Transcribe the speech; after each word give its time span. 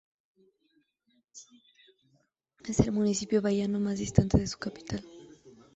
Es 2.67 2.79
el 2.79 2.91
municipio 2.91 3.39
bahiano 3.43 3.79
más 3.79 3.99
distante 3.99 4.39
de 4.39 4.47
su 4.47 4.57
capital. 4.57 5.05